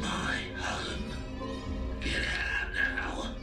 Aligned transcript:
my 0.00 0.36
home. 0.58 1.12
Get 2.00 2.22
out 2.22 2.74
now. 2.74 3.34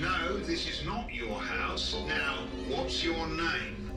No, 0.00 0.36
this 0.38 0.68
is 0.68 0.84
not 0.84 1.12
your 1.12 1.38
house. 1.38 1.96
Now, 2.06 2.46
what's 2.68 3.02
your 3.04 3.26
name? 3.26 3.87